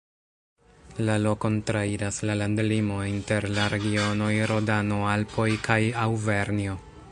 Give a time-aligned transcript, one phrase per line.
[1.07, 6.79] La lokon trairas la landlimo inter la regionoj Rodano-Alpoj kaj Aŭvernjo.